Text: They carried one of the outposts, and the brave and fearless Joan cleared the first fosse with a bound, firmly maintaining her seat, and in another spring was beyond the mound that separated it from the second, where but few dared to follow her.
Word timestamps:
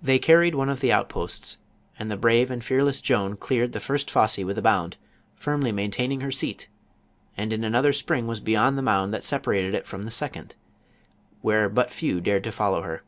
They 0.00 0.18
carried 0.18 0.54
one 0.54 0.70
of 0.70 0.80
the 0.80 0.90
outposts, 0.90 1.58
and 1.98 2.10
the 2.10 2.16
brave 2.16 2.50
and 2.50 2.64
fearless 2.64 2.98
Joan 2.98 3.36
cleared 3.36 3.72
the 3.72 3.78
first 3.78 4.10
fosse 4.10 4.38
with 4.38 4.56
a 4.56 4.62
bound, 4.62 4.96
firmly 5.34 5.70
maintaining 5.70 6.22
her 6.22 6.30
seat, 6.32 6.68
and 7.36 7.52
in 7.52 7.62
another 7.62 7.92
spring 7.92 8.26
was 8.26 8.40
beyond 8.40 8.78
the 8.78 8.82
mound 8.82 9.12
that 9.12 9.22
separated 9.22 9.74
it 9.74 9.86
from 9.86 10.04
the 10.04 10.10
second, 10.10 10.54
where 11.42 11.68
but 11.68 11.90
few 11.90 12.22
dared 12.22 12.44
to 12.44 12.52
follow 12.52 12.80
her. 12.80 13.02